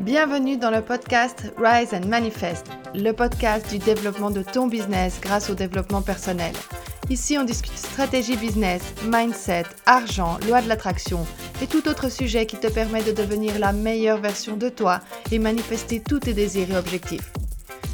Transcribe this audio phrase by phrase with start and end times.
[0.00, 5.50] Bienvenue dans le podcast Rise and Manifest, le podcast du développement de ton business grâce
[5.50, 6.54] au développement personnel.
[7.10, 11.26] Ici, on discute stratégie business, mindset, argent, loi de l'attraction
[11.62, 15.00] et tout autre sujet qui te permet de devenir la meilleure version de toi
[15.32, 17.30] et manifester tous tes désirs et objectifs.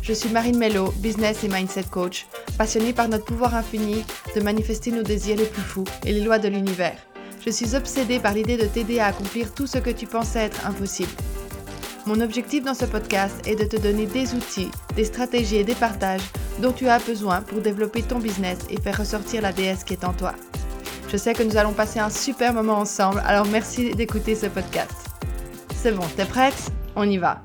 [0.00, 4.04] Je suis Marine Mello, business et mindset coach, passionnée par notre pouvoir infini
[4.36, 6.98] de manifester nos désirs les plus fous et les lois de l'univers.
[7.44, 10.64] Je suis obsédée par l'idée de t'aider à accomplir tout ce que tu pensais être
[10.68, 11.10] impossible.
[12.06, 15.74] Mon objectif dans ce podcast est de te donner des outils, des stratégies et des
[15.74, 16.22] partages
[16.62, 20.04] dont tu as besoin pour développer ton business et faire ressortir la déesse qui est
[20.04, 20.32] en toi.
[21.08, 24.94] Je sais que nous allons passer un super moment ensemble, alors merci d'écouter ce podcast.
[25.74, 26.70] C'est bon, t'es prête?
[26.94, 27.42] On y va.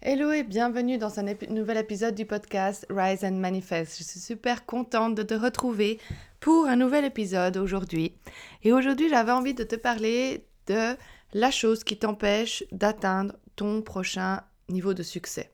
[0.00, 3.98] Hello et bienvenue dans un nouvel épisode du podcast Rise and Manifest.
[3.98, 5.98] Je suis super contente de te retrouver
[6.38, 8.14] pour un nouvel épisode aujourd'hui.
[8.62, 10.94] Et aujourd'hui, j'avais envie de te parler de
[11.32, 15.50] la chose qui t'empêche d'atteindre ton prochain niveau de succès.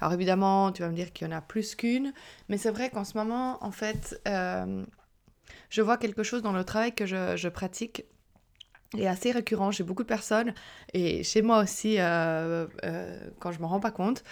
[0.00, 2.12] Alors évidemment, tu vas me dire qu'il y en a plus qu'une,
[2.48, 4.84] mais c'est vrai qu'en ce moment, en fait, euh,
[5.68, 8.04] je vois quelque chose dans le travail que je, pratique
[8.98, 10.52] est assez récurrent chez beaucoup de personnes
[10.94, 14.24] et chez moi aussi euh, euh, quand je m'en rends pas compte.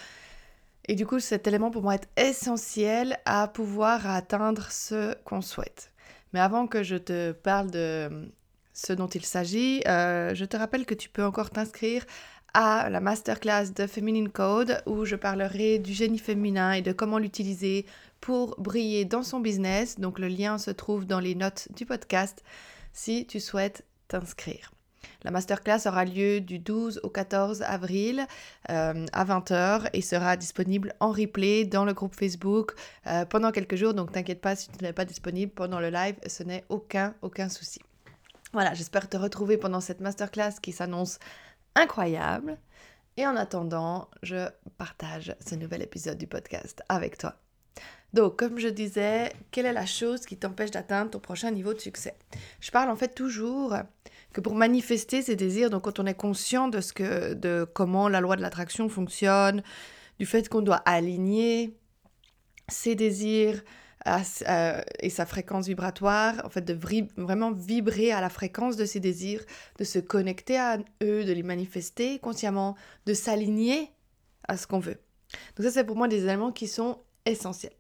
[0.88, 5.92] Et du coup, cet élément pour moi est essentiel à pouvoir atteindre ce qu'on souhaite.
[6.32, 8.32] Mais avant que je te parle de
[8.78, 12.06] ce dont il s'agit, euh, je te rappelle que tu peux encore t'inscrire
[12.54, 17.18] à la masterclass de Feminine Code où je parlerai du génie féminin et de comment
[17.18, 17.86] l'utiliser
[18.20, 19.98] pour briller dans son business.
[19.98, 22.44] Donc le lien se trouve dans les notes du podcast
[22.92, 24.70] si tu souhaites t'inscrire.
[25.24, 28.26] La masterclass aura lieu du 12 au 14 avril
[28.70, 32.74] euh, à 20h et sera disponible en replay dans le groupe Facebook
[33.08, 33.94] euh, pendant quelques jours.
[33.94, 37.48] Donc t'inquiète pas si tu n'es pas disponible pendant le live, ce n'est aucun, aucun
[37.48, 37.80] souci.
[38.52, 41.18] Voilà, j'espère te retrouver pendant cette masterclass qui s'annonce
[41.74, 42.58] incroyable.
[43.16, 47.36] Et en attendant, je partage ce nouvel épisode du podcast avec toi.
[48.14, 51.80] Donc, comme je disais, quelle est la chose qui t'empêche d'atteindre ton prochain niveau de
[51.80, 52.14] succès?
[52.60, 53.74] Je parle en fait toujours
[54.32, 58.08] que pour manifester ses désirs, donc quand on est conscient de, ce que, de comment
[58.08, 59.62] la loi de l'attraction fonctionne,
[60.18, 61.76] du fait qu'on doit aligner
[62.68, 63.62] ses désirs
[64.06, 66.78] et sa fréquence vibratoire, en fait, de
[67.16, 69.44] vraiment vibrer à la fréquence de ses désirs,
[69.78, 72.76] de se connecter à eux, de les manifester consciemment,
[73.06, 73.90] de s'aligner
[74.46, 74.98] à ce qu'on veut.
[75.56, 77.72] Donc ça, c'est pour moi des éléments qui sont essentiels.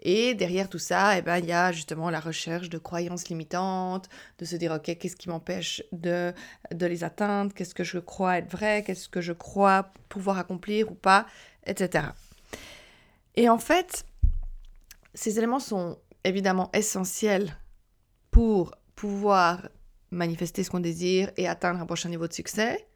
[0.00, 4.08] Et derrière tout ça, eh ben, il y a justement la recherche de croyances limitantes,
[4.38, 6.32] de se dire, OK, qu'est-ce qui m'empêche de,
[6.72, 10.90] de les atteindre, qu'est-ce que je crois être vrai, qu'est-ce que je crois pouvoir accomplir
[10.90, 11.26] ou pas,
[11.66, 12.06] etc.
[13.36, 14.06] Et en fait,
[15.18, 17.58] ces éléments sont évidemment essentiels
[18.30, 19.68] pour pouvoir
[20.12, 22.88] manifester ce qu'on désire et atteindre un prochain niveau de succès,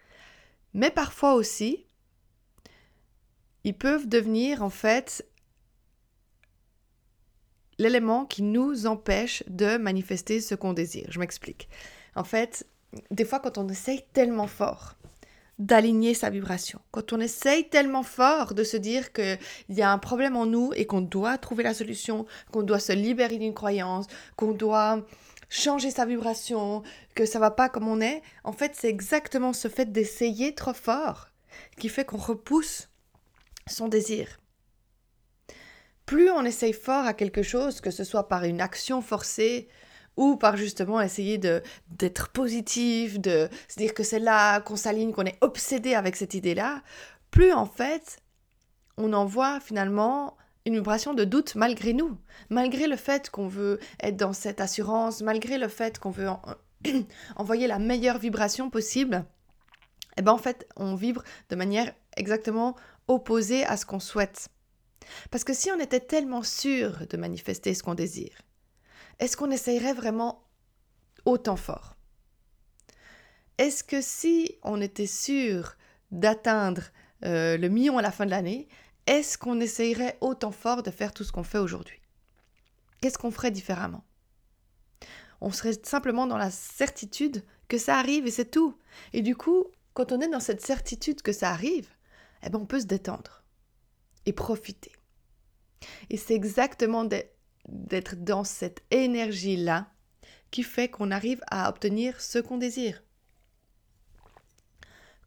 [0.73, 1.85] mais parfois aussi,
[3.65, 5.27] ils peuvent devenir en fait
[7.79, 11.09] l'élément qui nous empêche de manifester ce qu'on désire.
[11.11, 11.69] Je m'explique.
[12.15, 12.65] En fait,
[13.11, 14.95] des fois quand on essaye tellement fort
[15.63, 16.81] d'aligner sa vibration.
[16.91, 20.73] Quand on essaye tellement fort de se dire qu'il y a un problème en nous
[20.75, 24.07] et qu'on doit trouver la solution, qu'on doit se libérer d'une croyance,
[24.37, 25.07] qu'on doit
[25.49, 26.83] changer sa vibration,
[27.15, 30.75] que ça va pas comme on est, en fait, c'est exactement ce fait d'essayer trop
[30.75, 31.29] fort
[31.79, 32.89] qui fait qu'on repousse
[33.69, 34.41] son désir.
[36.07, 39.69] Plus on essaye fort à quelque chose, que ce soit par une action forcée,
[40.17, 45.13] ou par justement essayer de d'être positif, de se dire que c'est là qu'on s'aligne,
[45.13, 46.83] qu'on est obsédé avec cette idée-là,
[47.31, 48.19] plus en fait
[48.99, 52.17] on envoie finalement une vibration de doute malgré nous,
[52.51, 56.29] malgré le fait qu'on veut être dans cette assurance, malgré le fait qu'on veut
[57.37, 59.25] envoyer la meilleure vibration possible.
[60.15, 62.77] Et eh ben en fait, on vibre de manière exactement
[63.09, 64.49] opposée à ce qu'on souhaite.
[65.31, 68.37] Parce que si on était tellement sûr de manifester ce qu'on désire,
[69.23, 70.43] est-ce qu'on essayerait vraiment
[71.27, 71.95] autant fort?
[73.57, 75.77] Est-ce que si on était sûr
[76.11, 76.83] d'atteindre
[77.25, 78.67] euh, le million à la fin de l'année,
[79.07, 82.01] est-ce qu'on essayerait autant fort de faire tout ce qu'on fait aujourd'hui?
[83.01, 84.03] Qu'est-ce qu'on ferait différemment?
[85.41, 88.77] On serait simplement dans la certitude que ça arrive et c'est tout.
[89.13, 91.91] Et du coup, quand on est dans cette certitude que ça arrive,
[92.43, 93.45] eh ben on peut se détendre
[94.27, 94.91] et profiter.
[96.11, 97.05] Et c'est exactement
[97.69, 99.89] d'être dans cette énergie-là
[100.51, 103.03] qui fait qu'on arrive à obtenir ce qu'on désire.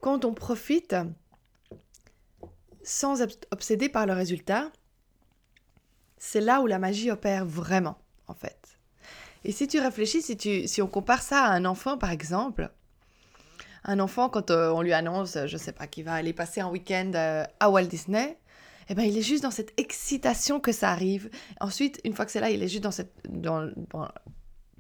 [0.02, 0.96] Quand on profite
[2.84, 4.72] sans être obsédé par le résultat,
[6.18, 7.98] c'est là où la magie opère vraiment,
[8.28, 8.78] en fait.
[9.44, 12.72] Et si tu réfléchis, si, tu, si on compare ça à un enfant, par exemple,
[13.88, 16.70] Un enfant, quand euh, on lui annonce, je sais pas, qu'il va aller passer un
[16.70, 18.36] week-end euh, à Walt Disney,
[18.90, 21.30] eh ben, il est juste dans cette excitation que ça arrive.
[21.60, 23.72] Ensuite, une fois que c'est là, il est juste dans,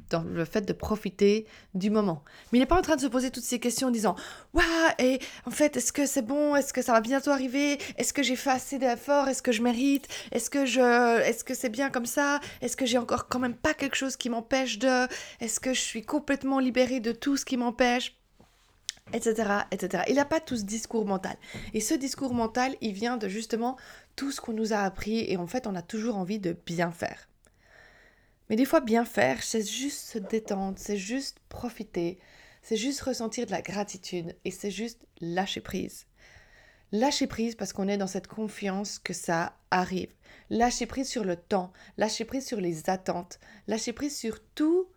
[0.10, 2.24] dans le fait de profiter du moment.
[2.52, 4.16] Mais il n'est pas en train de se poser toutes ces questions en disant
[4.54, 4.66] Waouh,
[5.00, 6.56] et en fait, est-ce que c'est bon?
[6.56, 7.78] Est-ce que ça va bientôt arriver?
[7.98, 9.28] Est-ce que j'ai fait assez d'efforts?
[9.28, 10.08] Est-ce que je mérite?
[10.32, 12.40] Est-ce que je est-ce que c'est bien comme ça?
[12.62, 15.08] Est-ce que j'ai encore quand même pas quelque chose qui m'empêche de?
[15.40, 18.16] Est-ce que je suis complètement libérée de tout ce qui m'empêche
[19.14, 20.04] etc., etc.
[20.08, 21.38] Il n'a pas tout ce discours mental.
[21.74, 23.78] Et ce discours mental, il vient de justement
[24.16, 26.92] tout ce qu'on nous a appris et en fait, on a toujours envie de bien
[26.92, 27.28] faire.
[28.50, 32.20] Mais des fois, bien faire, c'est juste se détendre, c'est juste profiter,
[32.62, 36.06] c'est juste ressentir de la gratitude et c'est juste lâcher prise.
[36.92, 40.14] Lâcher prise parce qu'on est dans cette confiance que ça arrive.
[40.50, 44.88] Lâcher prise sur le temps, lâcher prise sur les attentes, lâcher prise sur tout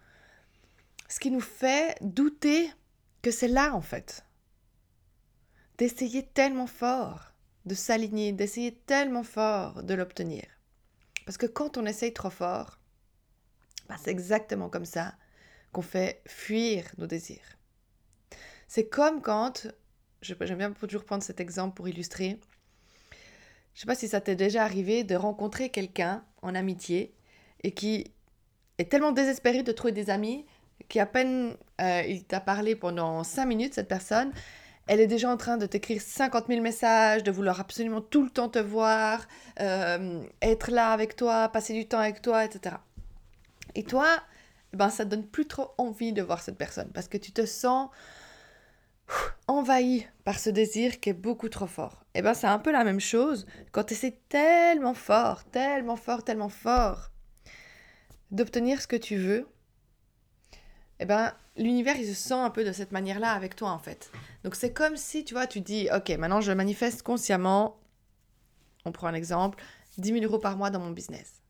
[1.09, 2.71] ce qui nous fait douter
[3.23, 4.25] que c'est là en fait.
[5.79, 7.33] D'essayer tellement fort
[7.65, 10.45] de s'aligner, d'essayer tellement fort de l'obtenir.
[11.25, 12.81] Parce que quand on essaye trop fort,
[13.89, 15.15] bah, c'est exactement comme ça
[15.73, 17.57] qu'on fait fuir nos désirs.
[18.67, 19.69] C'est comme quand,
[20.23, 22.41] j'aime bien toujours prendre cet exemple pour illustrer,
[23.75, 27.15] je sais pas si ça t'est déjà arrivé de rencontrer quelqu'un en amitié
[27.63, 28.13] et qui
[28.79, 30.47] est tellement désespéré de trouver des amis
[30.89, 34.33] qu'à peine euh, il t'a parlé pendant 5 minutes, cette personne,
[34.87, 38.31] elle est déjà en train de t'écrire 50 000 messages, de vouloir absolument tout le
[38.31, 39.27] temps te voir,
[39.61, 42.77] euh, être là avec toi, passer du temps avec toi, etc.
[43.75, 44.09] Et toi,
[44.73, 47.91] ben, ça donne plus trop envie de voir cette personne parce que tu te sens
[49.47, 52.05] envahi par ce désir qui est beaucoup trop fort.
[52.15, 56.23] Et ben c'est un peu la même chose quand tu essaies tellement fort, tellement fort,
[56.23, 57.11] tellement fort
[58.31, 59.49] d'obtenir ce que tu veux.
[61.01, 64.11] Et ben l'univers il se sent un peu de cette manière-là avec toi en fait.
[64.45, 67.79] Donc c'est comme si tu vois, tu dis OK, maintenant je manifeste consciemment
[68.85, 69.63] on prend un exemple,
[69.99, 71.43] 10 000 euros par mois dans mon business.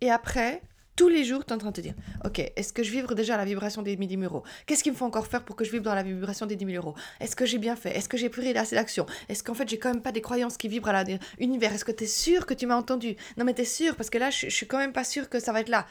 [0.00, 0.62] Et après,
[0.98, 3.14] tous les jours, tu es en train de te dire, ok, est-ce que je vibre
[3.14, 5.64] déjà la vibration des 10 000 euros Qu'est-ce qu'il me faut encore faire pour que
[5.64, 6.96] je vibre dans la vibration des 10 000 euros?
[7.20, 7.96] Est-ce que j'ai bien fait?
[7.96, 9.06] Est-ce que j'ai pris assez d'action?
[9.28, 11.04] Est-ce qu'en fait, j'ai quand même pas des croyances qui vibrent à
[11.38, 13.14] l'univers Est-ce que tu es sûr que tu m'as entendu?
[13.36, 15.38] Non, mais tu es sûr Parce que là, je, suis quand même pas sûr que
[15.38, 15.86] ça va être là.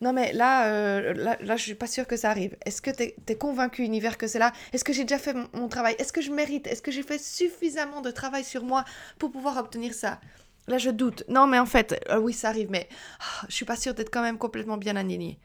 [0.00, 2.56] non, mais là, euh, là, là, je suis pas sûr que ça arrive.
[2.64, 4.52] Est-ce que tu es, convaincu, univers, que c'est là?
[4.72, 5.94] Est-ce que j'ai déjà fait mon travail?
[5.98, 6.66] Est-ce que je mérite?
[6.68, 8.86] Est-ce que j'ai fait suffisamment de travail sur moi
[9.18, 10.20] pour pouvoir obtenir ça?
[10.68, 11.24] Là, je doute.
[11.28, 12.88] Non, mais en fait, euh, oui, ça arrive, mais
[13.20, 15.38] oh, je suis pas sûre d'être quand même complètement bien alignée.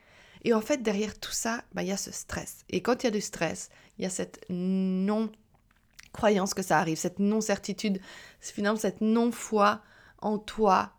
[0.43, 2.63] Et en fait, derrière tout ça, bah, il y a ce stress.
[2.69, 6.97] Et quand il y a du stress, il y a cette non-croyance que ça arrive,
[6.97, 7.99] cette non-certitude,
[8.39, 9.81] finalement cette non-foi
[10.19, 10.93] en toi,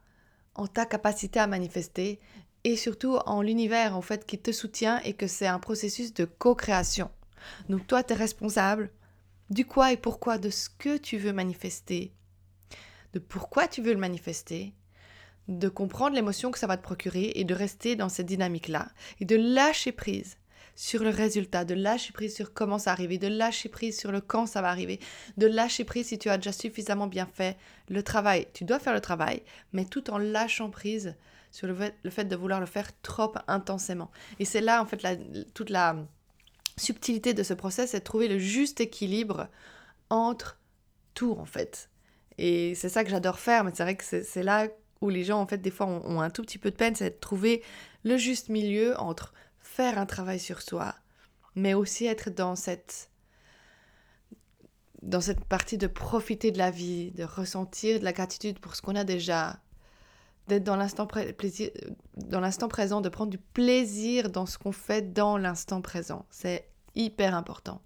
[0.55, 2.19] en ta capacité à manifester,
[2.65, 6.25] et surtout en l'univers, en fait, qui te soutient et que c'est un processus de
[6.25, 7.11] co-création.
[7.69, 8.91] Donc toi, tu es responsable
[9.51, 12.13] du quoi et pourquoi de ce que tu veux manifester
[13.13, 14.75] de pourquoi tu veux le manifester,
[15.49, 18.89] de comprendre l'émotion que ça va te procurer et de rester dans cette dynamique-là
[19.21, 20.37] et de lâcher prise
[20.75, 24.13] sur le résultat, de lâcher prise sur comment ça va arriver, de lâcher prise sur
[24.13, 25.01] le quand ça va arriver,
[25.37, 27.57] de lâcher prise si tu as déjà suffisamment bien fait
[27.89, 28.47] le travail.
[28.53, 31.17] Tu dois faire le travail, mais tout en lâchant prise
[31.51, 31.75] sur le
[32.11, 34.11] fait, de vouloir le faire trop intensément.
[34.39, 35.05] Et c'est là, en fait,
[35.53, 35.97] toute la
[36.77, 39.49] subtilité de ce process, c'est de trouver le juste équilibre
[40.11, 40.61] entre
[41.15, 41.91] tout, en fait.
[42.39, 44.69] Et c'est ça que j'adore faire, mais c'est vrai que c'est là
[45.01, 47.11] où les gens, en fait, des fois, ont, un tout petit peu de peine, c'est
[47.11, 47.63] de trouver
[48.05, 50.95] le juste milieu entre faire un travail sur soi,
[51.55, 53.11] mais aussi être dans cette
[55.03, 58.83] dans cette partie de profiter de la vie, de ressentir de la gratitude pour ce
[58.83, 59.61] qu'on a déjà,
[60.49, 61.07] d'être dans l'instant
[62.17, 66.27] dans l'instant présent, de prendre du plaisir dans ce qu'on fait dans l'instant présent.
[66.31, 67.81] C'est hyper important.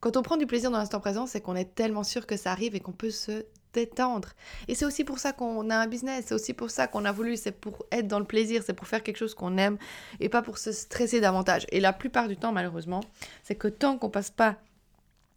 [0.00, 2.52] Quand on prend du plaisir dans l'instant présent, c'est qu'on est tellement sûr que ça
[2.52, 4.30] arrive et qu'on peut se détendre.
[4.68, 7.12] Et c'est aussi pour ça qu'on a un business, c'est aussi pour ça qu'on a
[7.12, 9.76] voulu, c'est pour être dans le plaisir, c'est pour faire quelque chose qu'on aime
[10.18, 11.66] et pas pour se stresser davantage.
[11.70, 13.02] Et la plupart du temps, malheureusement,
[13.42, 14.56] c'est que tant qu'on passe pas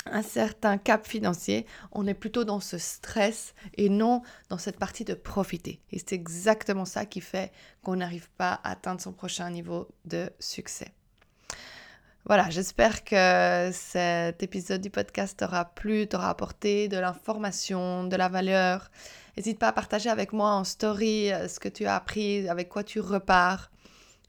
[0.06, 5.04] un certain cap financier, on est plutôt dans ce stress et non dans cette partie
[5.04, 5.82] de profiter.
[5.92, 7.52] Et c'est exactement ça qui fait
[7.84, 10.94] qu'on n'arrive pas à atteindre son prochain niveau de succès.
[12.30, 18.30] Voilà, j'espère que cet épisode du podcast t'aura plu, t'aura apporté de l'information, de la
[18.30, 18.92] valeur.
[19.36, 22.70] N'hésite pas à partager avec moi en story euh, ce que tu as appris, avec
[22.70, 23.72] quoi tu repars.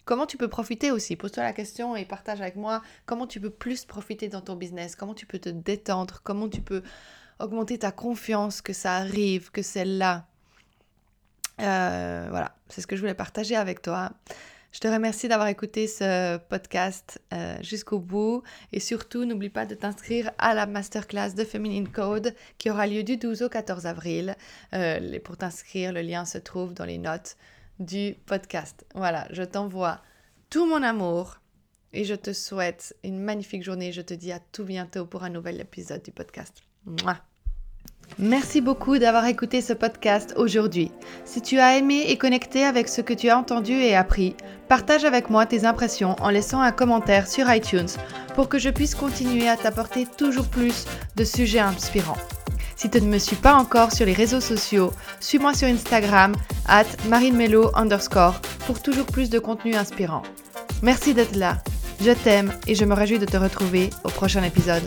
[0.07, 1.15] Comment tu peux profiter aussi?
[1.15, 4.97] Pose-toi la question et partage avec moi comment tu peux plus profiter dans ton business,
[4.97, 6.83] comment tu peux te détendre, comment tu peux
[7.39, 10.25] augmenter ta confiance que ça arrive, que c'est là?
[11.61, 14.11] Euh, voilà, c'est ce que je voulais partager avec toi.
[14.73, 19.75] Je te remercie d'avoir écouté ce podcast euh, jusqu'au bout et surtout n'oublie pas de
[19.75, 24.37] t'inscrire à la masterclass de Feminine Code qui aura lieu du 12 au 14 avril.
[24.73, 27.37] Euh, pour t'inscrire, le lien se trouve dans les notes
[27.81, 28.87] du podcast.
[28.95, 30.03] Voilà, je t'envoie
[30.51, 31.41] tout mon amour
[31.93, 33.91] et je te souhaite une magnifique journée.
[33.91, 36.63] Je te dis à tout bientôt pour un nouvel épisode du podcast.
[38.19, 40.91] Merci beaucoup d'avoir écouté ce podcast aujourd'hui.
[41.25, 44.37] Si tu as aimé et connecté avec ce que tu as entendu et appris,
[44.69, 47.89] partage avec moi tes impressions en laissant un commentaire sur iTunes
[48.35, 50.85] pour que je puisse continuer à t'apporter toujours plus
[51.17, 52.19] de sujets inspirants.
[52.77, 56.35] Si tu ne me suis pas encore sur les réseaux sociaux, suis-moi sur Instagram
[56.67, 60.23] at marinemelo underscore pour toujours plus de contenu inspirant.
[60.83, 61.59] Merci d'être là.
[62.03, 64.83] Je t'aime et je me réjouis de te retrouver au prochain épisode.